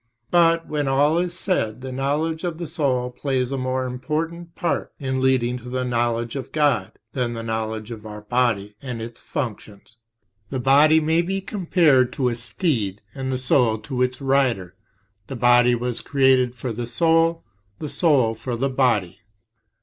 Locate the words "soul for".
17.87-18.55